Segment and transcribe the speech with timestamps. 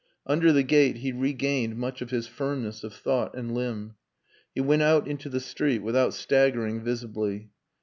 [0.25, 3.97] Under the gate he regained much of his firmness of thought and limb.
[4.55, 7.51] He went out into the street without staggering visibly.